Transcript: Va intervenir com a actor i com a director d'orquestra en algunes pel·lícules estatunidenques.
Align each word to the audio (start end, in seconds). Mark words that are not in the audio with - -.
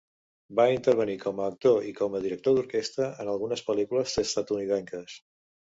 Va 0.59 0.63
intervenir 0.75 1.17
com 1.25 1.41
a 1.43 1.51
actor 1.53 1.85
i 1.89 1.93
com 2.01 2.15
a 2.15 2.23
director 2.25 2.59
d'orquestra 2.59 3.11
en 3.19 3.33
algunes 3.37 3.67
pel·lícules 3.71 4.19
estatunidenques. 4.27 5.25